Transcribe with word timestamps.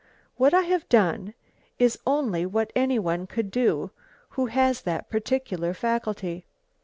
"What 0.35 0.51
I 0.51 0.61
have 0.63 0.89
done 0.89 1.35
is 1.77 1.99
only 2.07 2.43
what 2.43 2.73
any 2.75 2.97
one 2.97 3.27
could 3.27 3.51
do 3.51 3.91
who 4.29 4.47
has 4.47 4.81
that 4.81 5.11
particular 5.11 5.75
faculty. 5.75 6.47